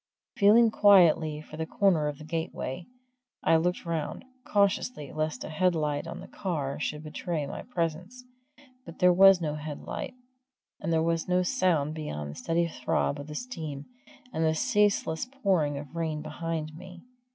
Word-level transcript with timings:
Feeling 0.35 0.71
quietly 0.71 1.41
for 1.41 1.57
the 1.57 1.67
corner 1.67 2.07
of 2.07 2.17
the 2.17 2.23
gateway, 2.23 2.87
I 3.43 3.55
looked 3.57 3.85
round, 3.85 4.25
cautiously, 4.43 5.11
lest 5.11 5.43
a 5.43 5.49
headlight 5.49 6.07
on 6.07 6.21
the 6.21 6.27
car 6.27 6.79
should 6.79 7.03
betray 7.03 7.45
my 7.45 7.61
presence. 7.61 8.23
But 8.83 8.97
there 8.97 9.13
was 9.13 9.39
no 9.41 9.53
headlight, 9.53 10.15
and 10.79 10.91
there 10.91 11.03
was 11.03 11.27
no 11.27 11.43
sound 11.43 11.93
beyond 11.93 12.31
the 12.31 12.35
steady 12.35 12.67
throb 12.67 13.19
of 13.19 13.27
the 13.27 13.35
steam 13.35 13.85
and 14.33 14.43
the 14.43 14.55
ceaseless 14.55 15.27
pouring 15.27 15.77
of 15.77 15.89
the 15.93 15.99
rain 15.99 16.23
behind 16.23 16.73
me. 16.75 17.03